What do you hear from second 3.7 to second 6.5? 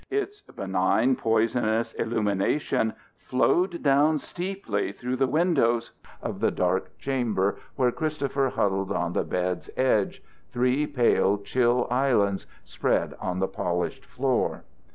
down steeply through the windows of the